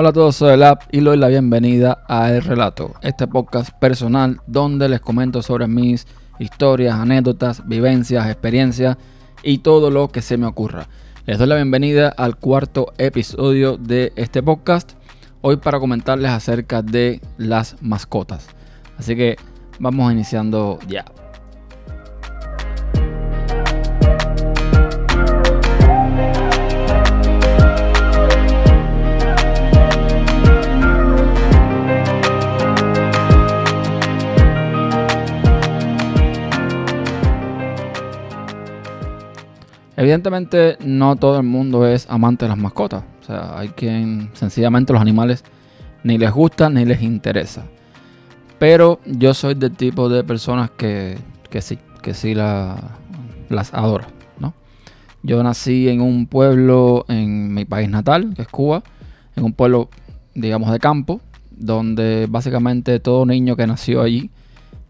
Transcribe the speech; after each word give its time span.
Hola 0.00 0.08
a 0.08 0.12
todos, 0.14 0.36
soy 0.36 0.54
el 0.54 0.62
App 0.62 0.84
y 0.92 1.00
le 1.02 1.10
doy 1.10 1.18
la 1.18 1.28
bienvenida 1.28 2.04
a 2.08 2.32
El 2.32 2.40
Relato, 2.40 2.94
este 3.02 3.26
podcast 3.26 3.68
personal 3.68 4.40
donde 4.46 4.88
les 4.88 4.98
comento 4.98 5.42
sobre 5.42 5.66
mis 5.66 6.06
historias, 6.38 6.94
anécdotas, 6.94 7.68
vivencias, 7.68 8.26
experiencias 8.30 8.96
y 9.42 9.58
todo 9.58 9.90
lo 9.90 10.08
que 10.08 10.22
se 10.22 10.38
me 10.38 10.46
ocurra. 10.46 10.88
Les 11.26 11.36
doy 11.36 11.48
la 11.48 11.56
bienvenida 11.56 12.08
al 12.08 12.36
cuarto 12.36 12.94
episodio 12.96 13.76
de 13.76 14.14
este 14.16 14.42
podcast, 14.42 14.92
hoy 15.42 15.58
para 15.58 15.78
comentarles 15.78 16.30
acerca 16.30 16.80
de 16.80 17.20
las 17.36 17.76
mascotas. 17.82 18.48
Así 18.96 19.14
que 19.14 19.36
vamos 19.80 20.10
iniciando 20.10 20.78
ya. 20.88 21.04
Evidentemente 40.10 40.76
no 40.84 41.14
todo 41.14 41.36
el 41.36 41.46
mundo 41.46 41.86
es 41.86 42.10
amante 42.10 42.44
de 42.44 42.48
las 42.48 42.58
mascotas. 42.58 43.04
O 43.20 43.24
sea, 43.24 43.56
hay 43.56 43.68
quien 43.68 44.30
sencillamente 44.32 44.92
los 44.92 45.00
animales 45.00 45.44
ni 46.02 46.18
les 46.18 46.32
gustan 46.32 46.74
ni 46.74 46.84
les 46.84 47.00
interesa. 47.00 47.62
Pero 48.58 48.98
yo 49.06 49.34
soy 49.34 49.54
del 49.54 49.70
tipo 49.70 50.08
de 50.08 50.24
personas 50.24 50.72
que, 50.72 51.16
sí, 51.60 51.78
que 52.02 52.14
sí 52.14 52.34
las 52.34 53.72
adoro. 53.72 54.06
¿no? 54.40 54.52
Yo 55.22 55.40
nací 55.44 55.88
en 55.88 56.00
un 56.00 56.26
pueblo 56.26 57.04
en 57.06 57.54
mi 57.54 57.64
país 57.64 57.88
natal, 57.88 58.32
que 58.34 58.42
es 58.42 58.48
Cuba, 58.48 58.82
en 59.36 59.44
un 59.44 59.52
pueblo, 59.52 59.90
digamos, 60.34 60.72
de 60.72 60.80
campo, 60.80 61.20
donde 61.52 62.26
básicamente 62.28 62.98
todo 62.98 63.24
niño 63.26 63.54
que 63.54 63.64
nació 63.68 64.02
allí, 64.02 64.28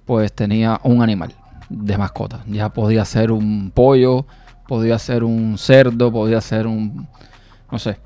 pues 0.07 0.33
tenía 0.33 0.81
un 0.83 1.03
animal 1.03 1.35
de 1.69 1.99
mascota. 1.99 2.43
Ya 2.47 2.71
podía 2.71 3.05
ser 3.05 3.33
un 3.33 3.71
pollo, 3.71 4.25
podía 4.71 5.01
ser 5.01 5.25
un 5.25 5.59
cerdo, 5.59 6.13
podía 6.13 6.41
ser 6.41 6.69
un, 6.69 7.09
no 7.73 7.79
sé, 7.81 7.99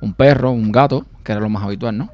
un 0.00 0.14
perro, 0.14 0.52
un 0.52 0.70
gato, 0.70 1.04
que 1.24 1.32
era 1.32 1.40
lo 1.40 1.48
más 1.48 1.64
habitual, 1.64 1.98
¿no? 1.98 2.10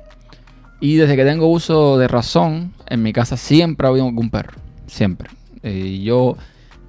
Y 0.80 0.96
desde 0.96 1.14
que 1.14 1.26
tengo 1.26 1.46
uso 1.48 1.98
de 1.98 2.08
razón, 2.08 2.72
en 2.86 3.02
mi 3.02 3.12
casa 3.12 3.36
siempre 3.36 3.86
ha 3.86 3.90
habido 3.90 4.06
algún 4.06 4.30
perro, 4.30 4.54
siempre. 4.86 5.28
Y 5.62 6.04
yo 6.04 6.38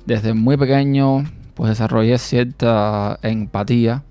desde 0.05 0.33
muy 0.33 0.55
pequeño 0.55 1.25
pues 1.55 1.71
desarrollé 1.71 2.17
cierta 2.19 3.19
empatía 3.21 4.01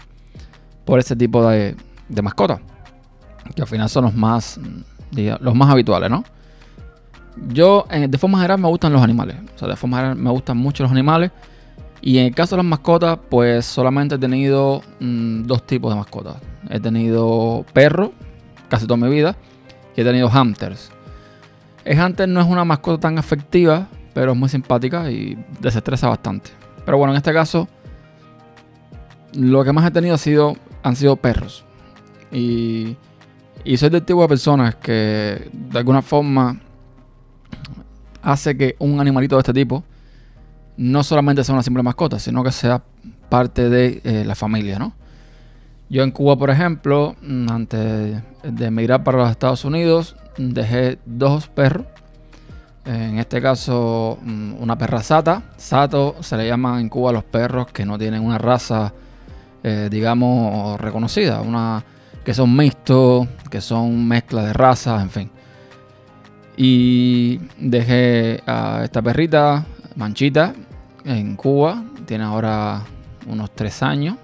por 0.85 0.99
ese 0.99 1.17
tipo 1.17 1.49
de, 1.49 1.77
mascotas, 2.23 2.61
que 3.57 3.63
al 3.63 3.69
final 3.69 3.89
son 3.89 4.05
los 4.05 4.15
más, 4.15 4.61
los 5.41 5.55
más 5.55 5.71
habituales, 5.71 6.11
¿no? 6.11 6.25
Yo, 7.55 7.87
de 7.91 8.19
forma 8.19 8.37
general, 8.37 8.59
me 8.59 8.69
gustan 8.69 8.93
los 8.93 9.01
animales. 9.01 9.37
O 9.55 9.59
sea, 9.59 9.69
de 9.69 9.77
forma 9.77 9.97
general, 9.97 10.19
me 10.19 10.29
gustan 10.29 10.59
mucho 10.59 10.83
los 10.83 10.93
animales. 10.93 11.31
Y 12.01 12.19
en 12.19 12.27
el 12.27 12.35
caso 12.35 12.55
de 12.57 12.63
las 12.63 12.67
mascotas, 12.67 13.19
pues 13.29 13.67
solamente 13.67 14.15
he 14.15 14.19
tenido 14.19 14.83
mm, 15.01 15.45
dos 15.45 15.67
tipos 15.67 15.93
de 15.93 15.99
mascotas. 15.99 16.37
He 16.71 16.81
tenido 16.81 17.65
perro 17.73 18.13
casi 18.69 18.87
toda 18.87 18.99
mi 18.99 19.09
vida 19.09 19.37
y 19.97 20.01
he 20.01 20.05
tenido 20.05 20.29
hamsters. 20.29 20.91
El 21.85 21.97
hamster 21.97 22.29
no 22.29 22.41
es 22.41 22.47
una 22.47 22.65
mascota 22.65 23.01
tan 23.09 23.19
afectiva, 23.19 23.89
pero 24.15 24.33
es 24.33 24.39
muy 24.39 24.49
simpática 24.49 25.11
y 25.11 25.37
desestresa 25.61 26.09
bastante. 26.09 26.51
Pero 26.85 26.99
bueno, 26.99 27.13
en 27.13 27.17
este 27.17 27.33
caso, 27.33 27.69
lo 29.35 29.65
que 29.65 29.73
más 29.73 29.87
he 29.87 29.91
tenido 29.91 30.15
ha 30.15 30.19
sido, 30.19 30.57
han 30.83 30.97
sido 30.97 31.17
perros. 31.17 31.65
Y, 32.31 32.97
y 33.65 33.77
soy 33.77 33.89
del 33.89 34.05
tipo 34.05 34.23
de 34.23 34.29
personas 34.29 34.77
que 34.77 35.51
de 35.53 35.79
alguna 35.79 36.03
forma 36.03 36.61
hace 38.23 38.57
que 38.57 38.77
un 38.79 39.01
animalito 39.01 39.37
de 39.37 39.41
este 39.41 39.53
tipo 39.53 39.83
no 40.79 41.03
solamente 41.03 41.43
sea 41.45 41.55
una 41.55 41.63
simple 41.63 41.83
mascota, 41.83 42.19
sino 42.19 42.43
que 42.45 42.53
sea 42.53 42.83
parte 43.29 43.69
de 43.69 44.01
eh, 44.05 44.25
la 44.25 44.35
familia, 44.35 44.79
¿no? 44.79 44.95
Yo 45.91 46.05
en 46.05 46.13
Cuba, 46.13 46.37
por 46.37 46.51
ejemplo, 46.51 47.17
mm, 47.21 47.51
antes 47.51 48.23
de 48.43 48.67
emigrar 48.67 49.03
para 49.03 49.19
los 49.19 49.31
Estados 49.31 49.65
Unidos, 49.65 50.17
dejé 50.39 50.99
dos 51.05 51.49
perros. 51.49 51.87
En 52.85 53.19
este 53.19 53.43
caso, 53.43 54.19
mm, 54.23 54.55
una 54.61 54.79
perra 54.79 55.03
sata. 55.03 55.43
Sato 55.57 56.17
se 56.21 56.37
le 56.37 56.47
llama 56.47 56.81
en 56.81 56.89
Cuba 56.89 57.11
a 57.11 57.13
los 57.13 57.25
perros 57.25 57.67
que 57.67 57.85
no 57.85 57.99
tienen 57.99 58.25
una 58.25 58.39
raza, 58.39 58.95
eh, 59.63 59.89
digamos, 59.91 60.81
reconocida. 60.81 61.43
Que 62.25 62.35
son 62.35 62.57
mixtos, 62.57 63.27
que 63.51 63.61
son 63.61 64.07
mezcla 64.07 64.43
de 64.45 64.53
razas, 64.53 65.03
en 65.03 65.11
fin. 65.11 65.31
Y 66.57 67.41
dejé 67.59 68.43
a 68.47 68.83
esta 68.85 69.03
perrita, 69.03 69.67
Manchita, 69.97 70.55
en 71.09 71.37
Cuba, 71.37 71.83
tiene 72.07 72.25
ahora 72.25 72.83
unos 73.27 73.51
tres 73.55 73.83
años. 73.83 74.17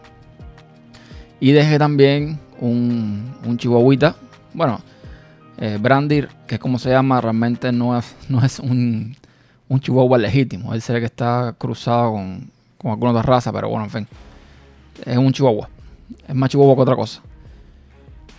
Y 1.41 1.53
dejé 1.53 1.79
también 1.79 2.39
un, 2.61 3.35
un 3.45 3.59
chihuahuita, 3.59 4.17
bueno, 4.53 4.81
eh, 5.59 5.79
Brandir, 5.81 6.29
que 6.47 6.57
es 6.57 6.61
como 6.61 6.79
se 6.79 6.91
llama, 6.91 7.21
realmente 7.21 7.73
no 7.73 7.97
es, 7.99 8.15
no 8.29 8.45
es 8.45 8.59
un, 8.59 9.17
un 9.69 9.81
chihuahua 9.81 10.19
legítimo. 10.19 10.75
Él 10.75 10.83
se 10.83 10.99
que 11.01 11.07
está 11.07 11.55
cruzado 11.59 12.13
con, 12.13 12.51
con 12.79 12.91
alguna 12.93 13.11
otra 13.11 13.23
raza, 13.23 13.53
pero 13.53 13.69
bueno, 13.69 13.85
en 13.85 13.91
fin. 13.91 14.09
Es 15.05 15.17
un 15.17 15.33
chihuahua. 15.33 15.69
Es 16.29 16.35
más 16.35 16.51
chihuahua 16.51 16.77
que 16.77 16.83
otra 16.83 16.97
cosa. 16.97 17.23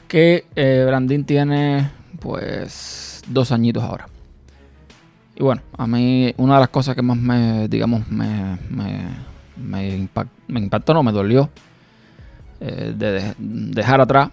Que 0.07 0.45
eh, 0.55 0.83
Brandín 0.87 1.25
tiene 1.25 1.89
pues 2.19 3.21
dos 3.27 3.51
añitos 3.51 3.83
ahora. 3.83 4.07
Y 5.35 5.43
bueno, 5.43 5.61
a 5.77 5.85
mí 5.85 6.33
una 6.37 6.55
de 6.55 6.59
las 6.61 6.69
cosas 6.69 6.95
que 6.95 7.01
más 7.01 7.17
me, 7.17 7.67
digamos, 7.67 8.07
me, 8.09 8.57
me, 9.57 10.07
impactó, 10.47 10.93
no, 10.93 11.03
me 11.03 11.11
dolió 11.11 11.49
eh, 12.61 12.93
de, 12.95 13.35
dejar 13.37 13.99
atrás, 13.99 14.29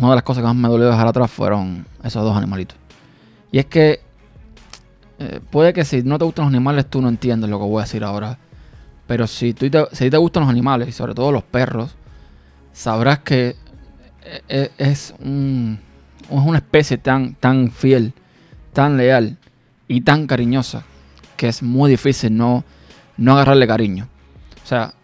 una 0.00 0.10
de 0.10 0.14
las 0.16 0.24
cosas 0.24 0.42
que 0.42 0.46
más 0.48 0.56
me 0.56 0.68
dolió 0.68 0.88
dejar 0.88 1.06
atrás 1.06 1.30
fueron 1.30 1.86
esos 2.02 2.24
dos 2.24 2.36
animalitos. 2.36 2.76
Y 3.52 3.58
es 3.58 3.66
que 3.66 4.00
eh, 5.20 5.40
puede 5.50 5.72
que 5.72 5.84
si 5.84 6.02
no 6.02 6.18
te 6.18 6.24
gustan 6.24 6.46
los 6.46 6.52
animales 6.52 6.86
tú 6.86 7.00
no 7.00 7.08
entiendes 7.08 7.48
lo 7.48 7.60
que 7.60 7.66
voy 7.66 7.78
a 7.80 7.84
decir 7.84 8.02
ahora. 8.02 8.38
Pero 9.06 9.28
si, 9.28 9.54
tú 9.54 9.70
te, 9.70 9.84
si 9.92 10.10
te 10.10 10.16
gustan 10.16 10.42
los 10.42 10.50
animales, 10.50 10.88
y 10.88 10.92
sobre 10.92 11.14
todo 11.14 11.30
los 11.30 11.44
perros, 11.44 11.94
sabrás 12.72 13.20
que 13.20 13.54
eh, 14.48 14.70
es, 14.78 15.14
un, 15.20 15.78
es 16.22 16.40
una 16.40 16.58
especie 16.58 16.98
tan, 16.98 17.34
tan 17.34 17.70
fiel, 17.70 18.14
tan 18.72 18.96
leal 18.96 19.38
y 19.92 20.00
tan 20.00 20.26
cariñosa 20.26 20.84
que 21.36 21.48
es 21.48 21.62
muy 21.62 21.90
difícil 21.90 22.34
no, 22.34 22.64
no 23.16 23.32
agarrarle 23.32 23.66
cariño. 23.66 24.08
O 24.64 24.66
sea, 24.66 24.94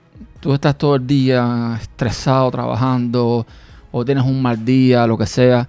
tú 0.41 0.55
estás 0.55 0.79
todo 0.79 0.97
el 0.97 1.07
día 1.07 1.79
estresado 1.81 2.51
trabajando 2.51 3.47
o 3.91 4.05
tienes 4.05 4.25
un 4.25 4.41
mal 4.41 4.65
día, 4.65 5.07
lo 5.07 5.19
que 5.19 5.27
sea, 5.27 5.69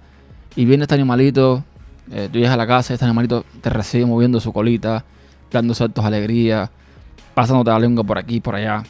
y 0.56 0.64
viene 0.64 0.84
este 0.84 0.94
animalito, 0.94 1.64
eh, 2.10 2.28
tú 2.32 2.38
llegas 2.38 2.54
a 2.54 2.56
la 2.56 2.66
casa 2.66 2.92
y 2.92 2.94
este 2.94 3.04
animalito 3.04 3.44
te 3.60 3.68
recibe 3.68 4.06
moviendo 4.06 4.40
su 4.40 4.52
colita, 4.52 5.04
dando 5.50 5.74
saltos 5.74 6.02
de 6.02 6.08
alegría, 6.08 6.70
pasándote 7.34 7.70
la 7.70 7.78
lengua 7.78 8.04
por 8.04 8.16
aquí, 8.16 8.40
por 8.40 8.54
allá. 8.54 8.84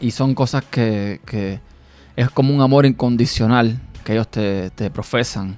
Y 0.00 0.10
son 0.10 0.34
cosas 0.34 0.64
que, 0.64 1.20
que 1.24 1.60
es 2.16 2.30
como 2.30 2.52
un 2.52 2.62
amor 2.62 2.84
incondicional 2.84 3.80
que 4.04 4.12
ellos 4.12 4.28
te, 4.28 4.70
te 4.70 4.90
profesan 4.90 5.56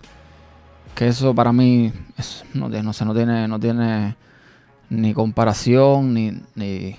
que 0.95 1.09
eso 1.09 1.35
para 1.35 1.53
mí 1.53 1.93
no, 2.55 2.69
no, 2.69 2.93
no, 2.93 3.15
tiene, 3.15 3.49
no 3.49 3.59
tiene 3.59 4.17
ni 4.91 5.15
comparación 5.15 6.15
ni, 6.15 6.33
ni, 6.55 6.97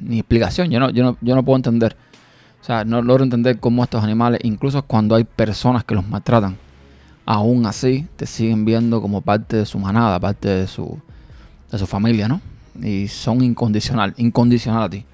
ni, 0.00 0.18
explicación. 0.18 0.70
Yo 0.70 0.80
no, 0.80 0.90
yo, 0.90 1.02
no, 1.02 1.16
yo 1.20 1.34
no 1.34 1.44
puedo 1.44 1.56
entender. 1.56 1.96
O 2.60 2.64
sea, 2.64 2.84
no 2.84 3.02
logro 3.02 3.24
entender 3.24 3.58
cómo 3.58 3.82
estos 3.82 4.04
animales, 4.04 4.40
incluso 4.44 4.82
cuando 4.82 5.16
hay 5.16 5.24
personas 5.24 5.82
que 5.84 5.96
los 5.96 6.06
maltratan, 6.06 6.56
aún 7.26 7.66
así 7.66 8.06
te 8.16 8.26
siguen 8.26 8.64
viendo 8.64 9.02
como 9.02 9.20
parte 9.20 9.56
de 9.56 9.66
su 9.66 9.78
manada, 9.78 10.20
parte 10.20 10.48
de 10.48 10.66
su, 10.68 10.98
de 11.70 11.78
su 11.78 11.86
familia, 11.86 12.28
¿no? 12.28 12.40
Y 12.80 13.08
son 13.08 13.42
incondicional, 13.42 14.14
incondicional 14.16 14.84
a 14.84 14.90
ti. 14.90 15.04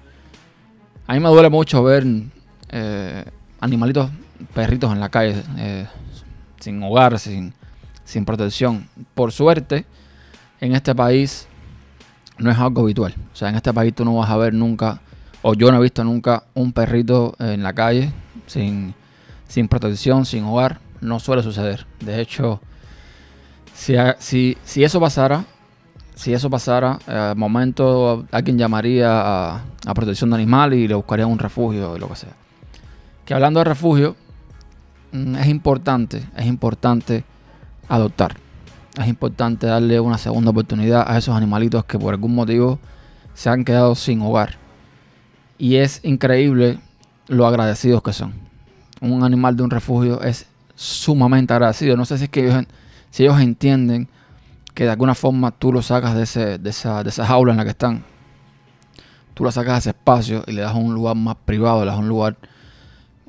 A 1.07 1.13
mí 1.13 1.19
me 1.19 1.29
duele 1.29 1.49
mucho 1.49 1.83
ver 1.83 2.05
eh, 2.69 3.25
animalitos, 3.59 4.11
perritos 4.53 4.91
en 4.91 4.99
la 4.99 5.09
calle, 5.09 5.43
eh, 5.57 5.87
sin 6.59 6.81
hogar, 6.83 7.17
sin, 7.17 7.51
sin 8.09 8.25
protección. 8.25 8.89
Por 9.13 9.31
suerte, 9.31 9.85
en 10.59 10.73
este 10.73 10.95
país 10.95 11.47
no 12.39 12.49
es 12.49 12.57
algo 12.57 12.81
habitual. 12.81 13.13
O 13.31 13.35
sea, 13.35 13.49
en 13.49 13.55
este 13.55 13.71
país 13.71 13.93
tú 13.93 14.03
no 14.03 14.15
vas 14.15 14.31
a 14.31 14.37
ver 14.37 14.51
nunca, 14.51 14.99
o 15.43 15.53
yo 15.53 15.71
no 15.71 15.77
he 15.77 15.81
visto 15.81 16.03
nunca, 16.03 16.43
un 16.55 16.73
perrito 16.73 17.35
en 17.37 17.61
la 17.61 17.73
calle 17.73 18.11
sin, 18.47 18.95
sin 19.47 19.67
protección, 19.67 20.25
sin 20.25 20.43
hogar. 20.43 20.79
No 21.01 21.19
suele 21.19 21.43
suceder. 21.43 21.85
De 21.99 22.19
hecho, 22.19 22.59
si, 23.75 23.93
si, 24.17 24.57
si 24.63 24.83
eso 24.83 24.99
pasara, 24.99 25.45
si 26.15 26.33
eso 26.33 26.49
pasara, 26.49 26.97
al 27.05 27.35
momento 27.35 28.25
alguien 28.31 28.57
llamaría 28.57 29.07
a, 29.07 29.93
protección 29.93 30.31
de 30.31 30.37
animales 30.37 30.79
y 30.79 30.87
le 30.87 30.95
buscaría 30.95 31.27
un 31.27 31.37
refugio 31.37 31.95
y 31.95 31.99
lo 31.99 32.09
que 32.09 32.15
sea. 32.15 32.33
Que 33.23 33.35
hablando 33.35 33.59
de 33.59 33.65
refugio, 33.65 34.15
mm, 35.11 35.35
es 35.35 35.47
importante, 35.47 36.27
es 36.35 36.47
importante 36.47 37.23
adoptar. 37.89 38.37
Es 38.97 39.07
importante 39.07 39.67
darle 39.67 39.99
una 39.99 40.17
segunda 40.17 40.51
oportunidad 40.51 41.05
a 41.07 41.17
esos 41.17 41.35
animalitos 41.35 41.83
que 41.85 41.99
por 41.99 42.13
algún 42.13 42.35
motivo 42.35 42.79
se 43.33 43.49
han 43.49 43.65
quedado 43.65 43.95
sin 43.95 44.21
hogar. 44.21 44.57
Y 45.57 45.75
es 45.75 45.99
increíble 46.03 46.79
lo 47.27 47.45
agradecidos 47.45 48.01
que 48.01 48.13
son. 48.13 48.33
Un 49.01 49.23
animal 49.23 49.55
de 49.55 49.63
un 49.63 49.69
refugio 49.69 50.21
es 50.21 50.47
sumamente 50.75 51.53
agradecido. 51.53 51.97
No 51.97 52.05
sé 52.05 52.17
si 52.17 52.25
es 52.25 52.29
que 52.29 52.45
ellos, 52.45 52.65
si 53.09 53.23
ellos 53.23 53.39
entienden 53.41 54.07
que 54.73 54.85
de 54.85 54.91
alguna 54.91 55.15
forma 55.15 55.51
tú 55.51 55.73
lo 55.73 55.81
sacas 55.81 56.15
de, 56.15 56.23
ese, 56.23 56.57
de, 56.57 56.69
esa, 56.69 57.03
de 57.03 57.09
esa 57.09 57.25
jaula 57.25 57.51
en 57.51 57.57
la 57.57 57.63
que 57.63 57.71
están. 57.71 58.03
Tú 59.33 59.43
lo 59.43 59.51
sacas 59.51 59.75
de 59.75 59.79
ese 59.79 59.89
espacio 59.89 60.43
y 60.47 60.51
le 60.51 60.61
das 60.61 60.75
un 60.75 60.93
lugar 60.93 61.15
más 61.15 61.35
privado, 61.45 61.81
le 61.85 61.91
das 61.91 61.99
un 61.99 62.09
lugar 62.09 62.37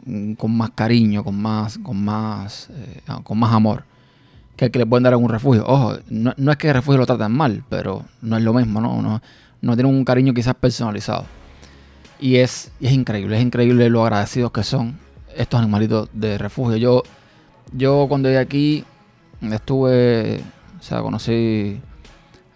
mm, 0.05 0.35
con 0.35 0.57
más 0.57 0.71
cariño, 0.71 1.23
con 1.23 1.41
más, 1.41 1.79
con 1.79 2.05
más, 2.05 2.69
eh, 2.71 3.03
con 3.23 3.39
más 3.39 3.53
amor 3.53 3.85
que 4.69 4.79
le 4.79 4.85
pueden 4.85 5.05
dar 5.05 5.15
a 5.15 5.17
un 5.17 5.29
refugio. 5.31 5.65
Ojo, 5.67 5.97
no, 6.11 6.35
es 6.53 6.57
que 6.59 6.69
el 6.69 6.75
refugio 6.75 6.99
lo 6.99 7.07
traten 7.07 7.33
mal, 7.33 7.65
pero 7.71 8.05
no 8.21 8.37
es 8.37 8.43
lo 8.43 8.53
mismo, 8.53 8.81
¿no? 8.81 9.01
No, 9.01 9.23
no 9.63 9.75
tienen 9.75 9.95
un 9.95 10.05
cariño 10.05 10.35
quizás 10.35 10.55
personalizado. 10.55 11.25
Y 12.21 12.37
es, 12.37 12.71
es 12.81 12.93
increíble, 12.93 13.37
es 13.39 13.43
increíble 13.43 13.89
lo 13.89 14.03
agradecidos 14.03 14.53
que 14.53 14.63
son 14.63 14.99
estos 15.35 15.61
animalitos 15.61 16.11
de 16.13 16.37
refugio. 16.37 16.77
Yo, 16.77 17.03
yo 17.73 18.07
cuando 18.09 18.29
llegué 18.29 18.41
aquí 18.41 18.85
estuve, 19.41 20.43
o 20.79 20.83
sea, 20.83 21.01
conocí 21.01 21.81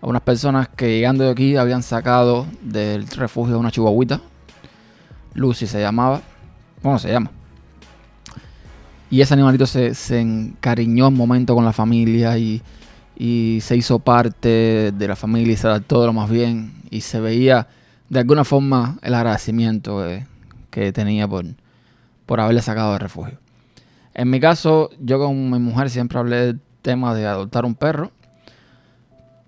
a 0.02 0.06
unas 0.06 0.20
personas 0.20 0.68
que 0.68 0.88
llegando 0.88 1.24
de 1.24 1.30
aquí 1.30 1.56
habían 1.56 1.82
sacado 1.82 2.46
del 2.60 3.06
refugio 3.06 3.58
una 3.58 3.70
chihuahuita. 3.70 4.20
Lucy 5.32 5.66
se 5.66 5.80
llamaba. 5.80 6.20
¿Cómo 6.82 6.98
se 6.98 7.10
llama? 7.10 7.30
Y 9.10 9.20
ese 9.20 9.34
animalito 9.34 9.66
se, 9.66 9.94
se 9.94 10.20
encariñó 10.20 11.08
un 11.08 11.16
momento 11.16 11.54
con 11.54 11.64
la 11.64 11.72
familia 11.72 12.36
y, 12.38 12.62
y, 13.16 13.58
se 13.60 13.76
hizo 13.76 13.98
parte 13.98 14.92
de 14.92 15.08
la 15.08 15.16
familia 15.16 15.52
y 15.52 15.56
se 15.56 15.66
adaptó 15.66 16.06
lo 16.06 16.12
más 16.12 16.30
bien. 16.30 16.74
Y 16.90 17.02
se 17.02 17.20
veía 17.20 17.68
de 18.08 18.20
alguna 18.20 18.44
forma 18.44 18.98
el 19.02 19.14
agradecimiento 19.14 20.04
que 20.70 20.92
tenía 20.92 21.28
por, 21.28 21.44
por 22.26 22.40
haberle 22.40 22.62
sacado 22.62 22.92
de 22.92 22.98
refugio. 22.98 23.38
En 24.14 24.30
mi 24.30 24.40
caso, 24.40 24.90
yo 25.00 25.18
con 25.18 25.50
mi 25.50 25.58
mujer 25.58 25.90
siempre 25.90 26.18
hablé 26.18 26.36
del 26.36 26.60
tema 26.82 27.14
de 27.14 27.26
adoptar 27.26 27.64
un 27.64 27.74
perro. 27.74 28.12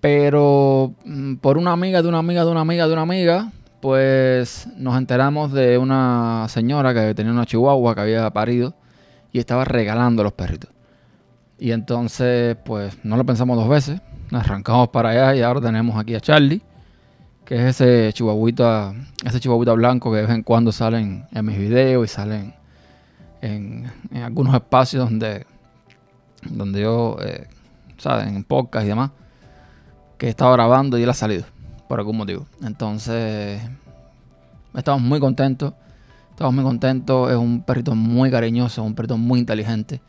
Pero 0.01 0.93
mm, 1.05 1.35
por 1.35 1.57
una 1.57 1.71
amiga 1.71 2.01
de 2.01 2.07
una 2.07 2.19
amiga 2.19 2.45
de 2.45 2.51
una 2.51 2.61
amiga 2.61 2.87
de 2.87 2.93
una 2.93 3.01
amiga, 3.01 3.51
pues 3.81 4.67
nos 4.77 4.97
enteramos 4.97 5.51
de 5.51 5.77
una 5.77 6.45
señora 6.49 6.93
que 6.93 7.13
tenía 7.15 7.31
una 7.31 7.45
chihuahua 7.45 7.95
que 7.95 8.01
había 8.01 8.29
parido 8.31 8.75
y 9.31 9.39
estaba 9.39 9.65
regalando 9.65 10.23
los 10.23 10.33
perritos. 10.33 10.71
Y 11.59 11.71
entonces, 11.71 12.55
pues 12.65 12.97
no 13.03 13.17
lo 13.17 13.25
pensamos 13.25 13.57
dos 13.57 13.69
veces, 13.69 14.01
nos 14.31 14.43
arrancamos 14.43 14.89
para 14.89 15.09
allá 15.09 15.35
y 15.35 15.41
ahora 15.41 15.61
tenemos 15.61 15.97
aquí 15.97 16.15
a 16.15 16.19
Charlie 16.19 16.61
que 17.47 17.55
es 17.55 17.81
ese 17.81 18.11
chihuahuita, 18.11 18.93
ese 19.23 19.39
chihuahuita 19.39 19.71
blanco 19.71 20.11
que 20.11 20.17
de 20.17 20.23
vez 20.23 20.35
en 20.35 20.43
cuando 20.43 20.73
salen 20.73 21.27
en 21.31 21.45
mis 21.45 21.57
videos 21.57 22.03
y 22.03 22.13
salen 22.13 22.53
en, 23.41 23.89
algunos 24.21 24.53
espacios 24.53 25.09
donde, 25.09 25.45
donde 26.43 26.81
yo, 26.81 27.15
eh, 27.21 27.47
¿sabes? 27.99 28.27
En 28.27 28.43
podcast 28.43 28.85
y 28.85 28.89
demás, 28.89 29.11
que 30.17 30.27
estaba 30.27 30.51
grabando 30.51 30.97
y 30.97 31.03
él 31.03 31.09
ha 31.09 31.13
salido 31.13 31.45
por 31.87 31.99
algún 31.99 32.17
motivo. 32.17 32.45
Entonces, 32.61 33.61
estamos 34.75 35.01
muy 35.01 35.21
contentos. 35.21 35.73
Estamos 36.37 36.53
muy 36.53 36.63
contentos. 36.63 37.31
Es 37.31 37.35
un 37.35 37.63
perrito 37.63 37.95
muy 37.95 38.29
cariñoso, 38.29 38.83
un 38.83 38.93
perrito 38.93 39.17
muy 39.17 39.39
inteligente. 39.39 40.01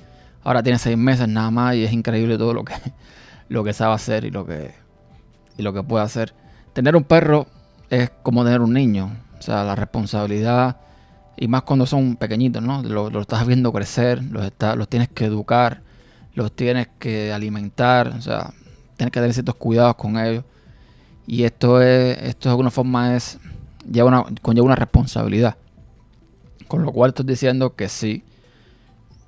Ahora 0.44 0.62
tiene 0.62 0.78
seis 0.78 0.94
meses 0.94 1.26
nada 1.26 1.50
más 1.50 1.75
y 1.75 1.84
es 1.84 1.92
increíble 1.94 2.36
todo 2.36 2.52
lo 2.52 2.66
que, 2.66 2.75
lo 3.48 3.64
que 3.64 3.72
sabe 3.72 3.94
hacer 3.94 4.26
y 4.26 4.30
lo 4.30 4.44
que, 4.44 4.75
y 5.56 5.62
lo 5.62 5.72
que 5.72 5.82
puede 5.82 6.04
hacer 6.04 6.34
tener 6.75 6.96
un 6.96 7.04
perro 7.04 7.46
es 7.88 8.10
como 8.22 8.44
tener 8.44 8.60
un 8.60 8.75
niño. 8.75 9.10
O 9.38 9.40
sea, 9.40 9.64
la 9.64 9.75
responsabilidad, 9.75 10.76
y 11.34 11.48
más 11.48 11.62
cuando 11.62 11.86
son 11.86 12.16
pequeñitos, 12.16 12.62
¿no? 12.62 12.82
Los, 12.82 13.10
estás 13.14 13.46
viendo 13.46 13.72
crecer, 13.72 14.22
los, 14.22 14.52
los 14.76 14.88
tienes 14.88 15.08
que 15.08 15.24
educar, 15.24 15.81
los 16.34 16.52
tienes 16.52 16.88
que 16.98 17.32
alimentar, 17.32 18.08
o 18.08 18.20
sea, 18.20 18.52
tienes 18.98 19.12
que 19.12 19.20
tener 19.20 19.32
ciertos 19.32 19.54
cuidados 19.54 19.94
con 19.94 20.19
ellos. 20.19 20.44
Y 21.26 21.44
esto 21.44 21.81
es, 21.81 22.19
esto 22.19 22.50
de 22.50 22.52
alguna 22.52 22.70
forma 22.70 23.16
es, 23.16 23.38
lleva 23.90 24.08
una, 24.08 24.24
conlleva 24.42 24.66
una 24.66 24.76
responsabilidad. 24.76 25.56
Con 26.69 26.85
lo 26.85 26.93
cual 26.93 27.11
estoy 27.11 27.26
diciendo 27.26 27.75
que 27.75 27.88
si 27.88 28.23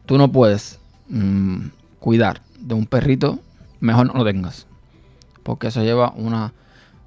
tú 0.07 0.19
no 0.19 0.31
puedes 0.31 0.79
mm, 1.09 1.69
cuidar 1.99 2.43
de 2.61 2.75
un 2.75 2.87
perrito, 2.87 3.41
mejor 3.81 4.07
no 4.07 4.15
lo 4.15 4.25
tengas. 4.25 4.67
Porque 5.43 5.69
eso 5.69 5.83
lleva 5.83 6.13
una 6.17 6.53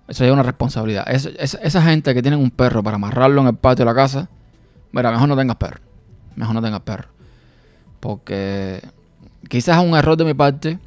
eso 0.08 0.26
es 0.26 0.32
una 0.32 0.44
responsabilidad. 0.44 1.06
esa 1.10 1.82
gente 1.82 2.14
que 2.14 2.22
tiene 2.22 2.36
un 2.36 2.52
perro 2.52 2.84
para 2.84 2.96
amarrarlo 2.96 3.42
en 3.42 3.48
el 3.48 3.56
patio 3.56 3.86
de 3.86 3.92
la 3.92 3.96
casa, 3.96 4.30
mira, 4.92 5.12
mejor 5.12 5.30
no 5.30 5.38
tengas 5.38 5.56
perro. 5.56 5.80
Mejor 6.36 6.56
no 6.56 6.62
tengas 6.62 6.82
perro. 6.82 7.08
Porque 8.00 8.82
quizás 9.50 9.82
es 9.82 9.88
un 9.90 9.96
error 9.96 10.18
de 10.18 10.26
mi 10.26 10.34
parte 10.34 10.78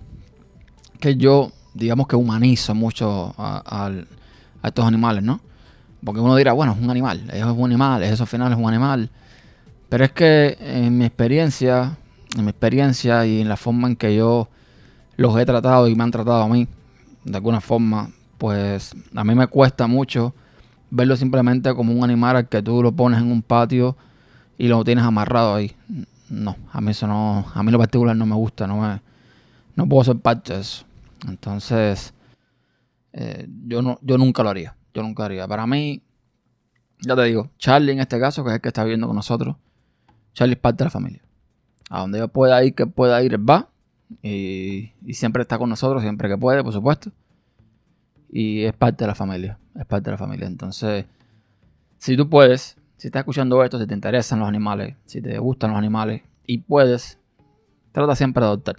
que 1.01 1.17
yo, 1.17 1.51
digamos 1.73 2.07
que 2.07 2.17
humanizo 2.17 2.75
mucho 2.75 3.35
a, 3.39 3.91
estos 4.63 4.85
animales, 4.85 5.23
¿no? 5.23 5.41
Porque 6.05 6.21
uno 6.21 6.37
dirá, 6.37 6.53
bueno, 6.53 6.73
es 6.73 6.79
un 6.79 6.91
animal, 6.91 7.31
es 7.33 7.43
un 7.43 7.65
animal, 7.65 8.03
eso 8.03 8.25
al 8.25 8.29
final 8.29 8.53
es 8.53 8.59
un 8.59 8.69
animal. 8.69 9.11
Pero 9.89 10.05
es 10.05 10.13
que 10.13 10.57
en 10.61 10.99
mi 10.99 11.05
experiencia, 11.05 11.97
en 12.37 12.45
mi 12.45 12.51
experiencia 12.51 13.25
y 13.27 13.41
en 13.41 13.49
la 13.49 13.57
forma 13.57 13.89
en 13.89 13.97
que 13.97 14.15
yo 14.17 14.49
los 15.17 15.39
he 15.39 15.47
tratado 15.47 15.89
y 15.89 15.95
me 15.95 16.05
han 16.05 16.11
tratado 16.11 16.43
a 16.43 16.49
mí, 16.49 16.67
de 17.25 17.37
alguna 17.37 17.61
forma, 17.61 18.11
pues 18.39 18.95
a 19.15 19.25
mí 19.25 19.35
me 19.35 19.47
cuesta 19.47 19.87
mucho 19.87 20.35
verlo 20.91 21.17
simplemente 21.17 21.75
como 21.75 21.93
un 21.93 22.05
animal 22.05 22.37
al 22.37 22.49
que 22.49 22.63
tú 22.63 22.83
lo 22.83 22.93
pones 22.93 23.21
en 23.21 23.31
un 23.31 23.43
patio 23.43 23.97
y 24.59 24.69
lo 24.69 24.85
tienes 24.85 25.05
amarrado 25.05 25.55
ahí. 25.55 25.75
No, 26.29 26.57
a 26.73 26.81
mí 26.81 26.91
eso 26.91 27.07
no, 27.07 27.47
a 27.55 27.63
mí 27.63 27.71
lo 27.71 27.79
particular 27.79 28.17
no 28.17 28.27
me 28.27 28.35
gusta, 28.35 28.67
no 28.67 28.81
me, 28.81 29.01
no 29.75 29.89
puedo 29.89 30.05
ser 30.05 30.17
parte 30.17 30.55
de 30.55 30.61
eso. 30.61 30.85
Entonces, 31.29 32.13
eh, 33.13 33.49
yo 33.67 33.83
no, 33.83 33.99
yo 34.03 34.19
nunca 34.19 34.43
lo 34.43 34.51
haría, 34.51 34.77
yo 34.93 35.03
nunca 35.03 35.23
lo 35.23 35.27
haría. 35.27 35.49
Para 35.49 35.67
mí, 35.67 36.03
ya 37.01 37.15
te 37.15 37.25
digo, 37.25 37.51
Charlie 37.59 37.93
en 37.93 38.01
este 38.01 38.19
caso, 38.19 38.43
que 38.43 38.51
es 38.51 38.55
el 38.57 38.61
que 38.61 38.69
está 38.69 38.83
viviendo 38.85 39.07
con 39.07 39.17
nosotros, 39.17 39.57
Charlie 40.37 40.53
es 40.53 40.61
parte 40.61 40.79
de 40.79 40.85
la 40.85 40.91
familia. 40.91 41.23
A 41.89 42.01
donde 42.01 42.19
yo 42.19 42.29
pueda 42.29 42.63
ir, 42.63 42.75
que 42.75 42.87
pueda 42.87 43.23
ir, 43.23 43.39
va. 43.39 43.71
Y, 44.23 44.93
siempre 45.13 45.43
está 45.43 45.59
con 45.59 45.71
nosotros, 45.71 46.03
siempre 46.03 46.29
que 46.29 46.37
puede, 46.37 46.63
por 46.63 46.73
supuesto 46.73 47.11
y 48.31 48.65
es 48.65 48.75
parte 48.75 49.05
de 49.05 49.09
la 49.09 49.15
familia. 49.15 49.59
Es 49.75 49.87
parte 49.87 50.11
de 50.11 50.13
la 50.13 50.19
familia. 50.19 50.47
Entonces, 50.47 51.07
si 51.97 52.19
tú 52.19 52.29
puedes, 52.29 52.77
si 52.99 53.09
estás 53.09 53.21
escuchando 53.21 53.65
esto, 53.65 53.79
si 53.79 53.87
te 53.87 53.95
interesan 53.95 54.41
los 54.41 54.49
animales, 54.49 54.95
si 55.07 55.23
te 55.23 55.39
gustan 55.39 55.71
los 55.71 55.79
animales 55.79 56.23
y 56.47 56.59
puedes, 56.59 57.19
trata 57.93 58.15
siempre 58.15 58.43
de 58.43 58.49
adoptar. 58.49 58.77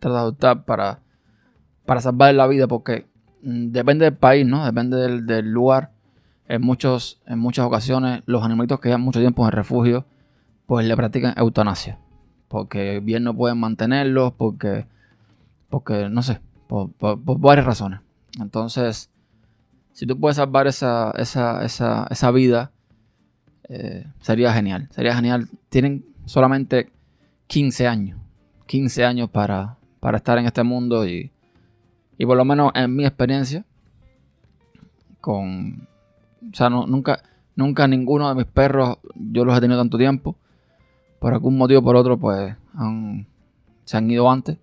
Trata 0.00 0.14
de 0.14 0.20
adoptar 0.22 0.64
para, 0.64 0.98
para 1.84 2.00
salvar 2.00 2.34
la 2.34 2.48
vida 2.48 2.66
porque 2.66 3.06
mm, 3.42 3.70
depende 3.70 4.06
del 4.06 4.16
país, 4.16 4.44
¿no? 4.44 4.64
Depende 4.64 4.96
del, 5.20 5.52
lugar. 5.52 5.92
En, 6.48 6.62
muchos, 6.62 7.20
en 7.26 7.38
muchas 7.38 7.64
ocasiones 7.64 8.22
los 8.26 8.42
animalitos 8.44 8.80
que 8.80 8.88
llevan 8.88 9.02
mucho 9.02 9.20
tiempo 9.20 9.44
en 9.46 9.52
refugio 9.52 10.04
pues 10.66 10.86
le 10.86 10.96
practican 10.96 11.34
eutanasia. 11.36 11.98
Porque 12.48 13.00
bien 13.00 13.24
no 13.24 13.34
pueden 13.34 13.58
mantenerlos, 13.58 14.32
porque, 14.32 14.86
porque 15.68 16.08
no 16.08 16.22
sé, 16.22 16.40
por 16.68 16.90
varias 17.40 17.66
razones. 17.66 18.00
Entonces, 18.40 19.10
si 19.96 20.06
tú 20.06 20.20
puedes 20.20 20.36
salvar 20.36 20.66
esa, 20.66 21.10
vida, 22.34 22.70
eh, 23.68 24.06
sería 24.20 24.52
genial. 24.52 24.88
Sería 24.90 25.14
genial. 25.14 25.48
Tienen 25.70 26.04
solamente 26.26 26.92
15 27.46 27.86
años. 27.86 28.20
15 28.66 29.06
años 29.06 29.30
para, 29.30 29.78
estar 30.14 30.36
en 30.36 30.44
este 30.44 30.62
mundo 30.62 31.06
y, 31.06 31.32
y 32.18 32.26
por 32.26 32.36
lo 32.36 32.44
menos 32.44 32.72
en 32.74 32.94
mi 32.94 33.06
experiencia, 33.06 33.64
con... 35.22 35.88
O 36.52 36.54
sea, 36.54 36.68
nunca, 36.68 37.22
nunca 37.54 37.88
ninguno 37.88 38.28
de 38.28 38.34
mis 38.34 38.44
perros 38.44 38.98
yo 39.14 39.46
los 39.46 39.56
he 39.56 39.60
tenido 39.62 39.80
tanto 39.80 39.96
tiempo. 39.96 40.36
Por 41.18 41.32
algún 41.32 41.56
motivo 41.56 41.80
o 41.80 41.84
por 41.84 41.96
otro, 41.96 42.18
pues 42.18 42.54
se 43.84 43.96
han 43.96 44.10
ido 44.10 44.30
antes. 44.30 44.58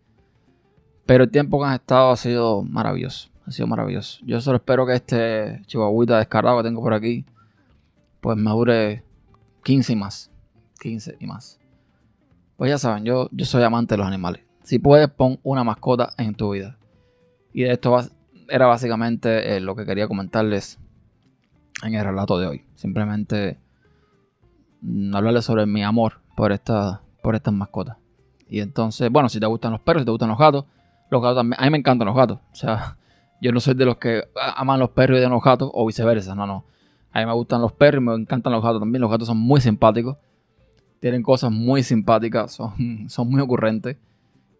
Pero 1.06 1.26
el 1.26 1.32
tiempo 1.32 1.60
que 1.60 1.66
han 1.66 1.74
estado 1.74 2.12
ha 2.12 2.18
sido 2.18 2.64
maravilloso. 2.64 3.30
Ha 3.46 3.52
sido 3.52 3.68
maravilloso. 3.68 4.20
Yo 4.26 4.40
solo 4.40 4.58
espero 4.58 4.86
que 4.86 4.94
este 4.94 5.62
chihuahuita 5.66 6.18
descarado 6.18 6.58
que 6.58 6.64
tengo 6.64 6.82
por 6.82 6.94
aquí, 6.94 7.26
pues 8.22 8.38
me 8.38 8.52
dure 8.52 9.04
15 9.64 9.94
y 9.94 9.96
más. 9.96 10.32
15 10.80 11.18
y 11.20 11.28
más. 11.28 11.60
Pues 12.56 12.70
ya 12.70 12.78
saben, 12.78 13.04
yo, 13.04 13.28
yo 13.32 13.46
soy 13.46 13.64
amante 13.64 13.96
de 13.96 13.98
los 13.98 14.08
animales. 14.08 14.44
Si 14.64 14.80
puedes, 14.80 15.10
pon 15.10 15.40
una 15.44 15.64
mascota 15.64 16.14
en 16.18 16.36
tu 16.36 16.52
vida. 16.52 16.78
Y 17.52 17.64
esto 17.64 17.98
era 18.48 18.66
básicamente 18.66 19.56
eh, 19.56 19.60
lo 19.60 19.76
que 19.76 19.86
quería 19.86 20.08
comentarles 20.08 20.80
en 21.84 21.94
el 21.96 22.06
relato 22.06 22.38
de 22.38 22.48
hoy. 22.48 22.66
Simplemente 22.76 23.58
mm, 24.82 25.14
hablarles 25.16 25.44
sobre 25.44 25.66
mi 25.66 25.84
amor 25.84 26.23
por, 26.36 26.52
esta, 26.52 27.02
por 27.22 27.36
estas 27.36 27.54
mascotas. 27.54 27.98
Y 28.50 28.60
entonces, 28.60 29.10
bueno, 29.10 29.30
si 29.30 29.40
te 29.40 29.46
gustan 29.46 29.72
los 29.72 29.82
perros, 29.82 30.02
si 30.02 30.06
te 30.06 30.12
gustan 30.12 30.30
los 30.30 30.38
gatos, 30.38 30.66
los 31.10 31.22
gatos 31.22 31.38
también. 31.38 31.60
A 31.60 31.66
mí 31.66 31.72
me 31.72 31.78
encantan 31.80 32.06
los 32.06 32.16
gatos. 32.16 32.40
O 32.52 32.56
sea, 32.56 32.98
yo 33.42 33.52
no 33.52 33.60
soy 33.60 33.74
de 33.74 33.86
los 33.86 33.98
que 33.98 34.28
aman 34.56 34.80
los 34.80 34.90
perros 34.90 35.18
y 35.18 35.22
de 35.22 35.30
los 35.30 35.44
gatos 35.44 35.70
o 35.74 35.86
viceversa. 35.86 36.36
No, 36.36 36.46
no. 36.46 36.66
A 37.12 37.20
mí 37.20 37.26
me 37.26 37.34
gustan 37.34 37.62
los 37.62 37.72
perros 37.72 38.02
y 38.02 38.06
me 38.06 38.14
encantan 38.14 38.54
los 38.54 38.62
gatos 38.62 38.80
también. 38.80 39.02
Los 39.02 39.10
gatos 39.10 39.28
son 39.28 39.38
muy 39.38 39.62
simpáticos. 39.62 40.18
Tienen 41.00 41.24
cosas 41.24 41.52
muy 41.52 41.84
simpáticas. 41.84 42.52
Son, 42.52 42.74
son 43.10 43.30
muy 43.30 43.42
ocurrentes. 43.42 43.98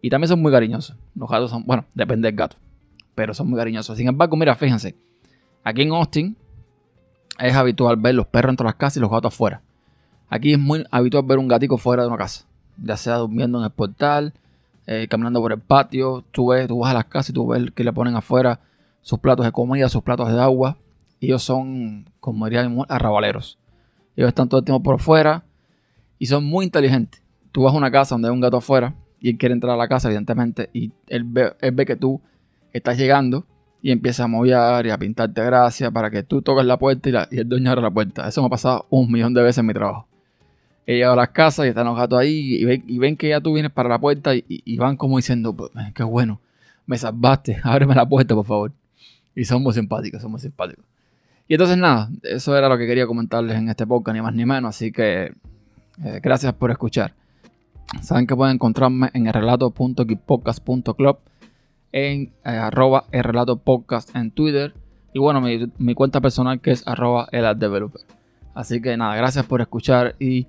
Y 0.00 0.10
también 0.10 0.28
son 0.28 0.42
muy 0.42 0.52
cariñosos. 0.52 0.96
Los 1.14 1.30
gatos 1.30 1.50
son, 1.50 1.64
bueno, 1.64 1.86
depende 1.94 2.28
del 2.28 2.36
gato. 2.36 2.56
Pero 3.14 3.32
son 3.32 3.48
muy 3.48 3.58
cariñosos. 3.58 3.96
Sin 3.96 4.08
embargo, 4.08 4.36
mira, 4.36 4.54
fíjense. 4.54 4.96
Aquí 5.62 5.82
en 5.82 5.92
Austin 5.92 6.36
es 7.38 7.54
habitual 7.54 7.96
ver 7.96 8.14
los 8.14 8.26
perros 8.26 8.50
dentro 8.50 8.64
de 8.64 8.68
las 8.68 8.74
casas 8.74 8.98
y 8.98 9.00
los 9.00 9.10
gatos 9.10 9.32
afuera. 9.32 9.62
Aquí 10.28 10.52
es 10.52 10.58
muy 10.58 10.84
habitual 10.90 11.24
ver 11.26 11.38
un 11.38 11.48
gatico 11.48 11.78
fuera 11.78 12.02
de 12.02 12.08
una 12.08 12.18
casa. 12.18 12.44
Ya 12.82 12.96
sea 12.96 13.16
durmiendo 13.16 13.58
en 13.58 13.64
el 13.64 13.70
portal, 13.70 14.32
eh, 14.86 15.06
caminando 15.08 15.40
por 15.40 15.52
el 15.52 15.60
patio. 15.60 16.24
Tú, 16.30 16.48
ves, 16.48 16.66
tú 16.66 16.80
vas 16.80 16.90
a 16.90 16.94
las 16.94 17.04
casas 17.06 17.30
y 17.30 17.32
tú 17.32 17.46
ves 17.46 17.70
que 17.72 17.84
le 17.84 17.92
ponen 17.92 18.16
afuera 18.16 18.60
sus 19.00 19.18
platos 19.18 19.44
de 19.46 19.52
comida, 19.52 19.88
sus 19.88 20.02
platos 20.02 20.32
de 20.32 20.40
agua. 20.40 20.76
Ellos 21.20 21.42
son, 21.42 22.10
como 22.20 22.46
diríamos, 22.46 22.86
arrabaleros. 22.88 23.58
Ellos 24.16 24.28
están 24.28 24.48
todo 24.48 24.60
el 24.60 24.64
tiempo 24.64 24.82
por 24.82 25.00
fuera 25.00 25.44
y 26.18 26.26
son 26.26 26.44
muy 26.44 26.64
inteligentes. 26.64 27.22
Tú 27.52 27.62
vas 27.62 27.74
a 27.74 27.76
una 27.76 27.90
casa 27.90 28.14
donde 28.14 28.28
hay 28.28 28.34
un 28.34 28.40
gato 28.40 28.56
afuera 28.56 28.94
y 29.20 29.30
él 29.30 29.38
quiere 29.38 29.54
entrar 29.54 29.72
a 29.72 29.76
la 29.76 29.88
casa, 29.88 30.08
evidentemente, 30.08 30.70
y 30.72 30.92
él 31.08 31.24
ve, 31.24 31.86
que 31.86 31.96
tú 31.96 32.20
estás 32.72 32.98
llegando 32.98 33.46
y 33.80 33.90
empieza 33.90 34.24
a 34.24 34.26
mover 34.26 34.86
y 34.86 34.90
a 34.90 34.98
pintarte 34.98 35.44
gracia 35.44 35.90
para 35.90 36.10
que 36.10 36.22
tú 36.22 36.42
toques 36.42 36.64
la 36.64 36.78
puerta 36.78 37.26
y, 37.30 37.38
el 37.38 37.48
dueño 37.48 37.70
abra 37.70 37.82
la 37.82 37.90
puerta. 37.90 38.28
Eso 38.28 38.42
me 38.42 38.48
ha 38.48 38.50
pasado 38.50 38.86
un 38.90 39.10
millón 39.10 39.34
de 39.34 39.42
veces 39.42 39.58
en 39.58 39.66
mi 39.66 39.74
trabajo. 39.74 40.06
He 40.86 40.94
llegado 40.94 41.14
a 41.14 41.16
las 41.16 41.30
casas 41.30 41.66
y 41.66 41.70
están 41.70 41.86
los 41.86 41.96
gatos 41.96 42.18
ahí 42.18 42.58
y 42.60 42.98
ven, 42.98 43.16
que 43.16 43.28
ya 43.30 43.40
tú 43.40 43.54
vienes 43.54 43.72
para 43.72 43.88
la 43.88 43.98
puerta 43.98 44.32
y, 44.34 44.76
van 44.76 44.96
como 44.96 45.16
diciendo, 45.16 45.54
pues, 45.54 45.70
qué 45.94 46.02
bueno, 46.02 46.40
me 46.86 46.98
salvaste, 46.98 47.58
ábreme 47.64 47.94
la 47.94 48.06
puerta 48.06 48.34
por 48.34 48.44
favor. 48.44 48.72
Y 49.34 49.44
son 49.44 49.62
muy 49.62 49.72
simpáticos, 49.72 50.20
son 50.20 50.30
muy 50.30 50.40
simpáticos. 50.40 50.84
Y 51.48 51.54
entonces 51.54 51.76
nada, 51.76 52.10
eso 52.22 52.56
era 52.56 52.68
lo 52.68 52.78
que 52.78 52.86
quería 52.86 53.06
comentarles 53.06 53.56
en 53.56 53.68
este 53.68 53.86
podcast, 53.86 54.14
ni 54.14 54.22
más 54.22 54.34
ni 54.34 54.44
menos. 54.44 54.76
Así 54.76 54.92
que 54.92 55.32
eh, 56.04 56.20
gracias 56.22 56.52
por 56.54 56.70
escuchar. 56.70 57.14
Saben 58.02 58.26
que 58.26 58.34
pueden 58.34 58.54
encontrarme 58.54 59.10
en 59.12 59.26
el 59.26 59.32
relato.kipodcast.club, 59.32 61.18
en 61.92 62.22
eh, 62.22 62.30
arroba 62.44 63.04
el 63.12 63.24
relato 63.24 63.56
podcast 63.56 64.14
en 64.16 64.30
Twitter 64.30 64.74
y 65.14 65.20
bueno, 65.20 65.40
mi, 65.40 65.94
cuenta 65.94 66.20
personal 66.20 66.60
que 66.60 66.72
es 66.72 66.86
arroba 66.88 67.28
el 67.30 67.56
developer. 67.56 68.02
Así 68.52 68.82
que 68.82 68.96
nada, 68.96 69.14
gracias 69.14 69.46
por 69.46 69.60
escuchar 69.60 70.16
y 70.18 70.48